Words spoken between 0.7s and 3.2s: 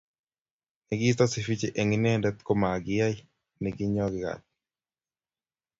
Nekiisto Sifichi eng Inendet komakiyai